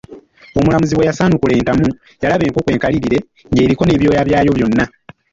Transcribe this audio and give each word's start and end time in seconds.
Omulamuzi 0.59 0.93
bwe 0.95 1.07
yasanukula 1.09 1.53
entamu, 1.55 1.87
yalaba 2.21 2.43
enkonko 2.47 2.69
enkalirire 2.73 3.17
ng'eriko 3.51 3.83
ne 3.85 3.99
byooya 3.99 4.27
byayo 4.27 4.51
byona! 4.57 4.83